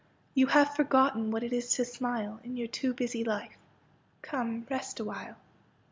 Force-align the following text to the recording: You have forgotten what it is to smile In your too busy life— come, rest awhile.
You 0.33 0.47
have 0.47 0.73
forgotten 0.75 1.29
what 1.29 1.43
it 1.43 1.53
is 1.53 1.73
to 1.73 1.85
smile 1.85 2.39
In 2.43 2.57
your 2.57 2.67
too 2.67 2.95
busy 2.95 3.23
life— 3.23 3.55
come, 4.23 4.65
rest 4.67 4.99
awhile. 4.99 5.35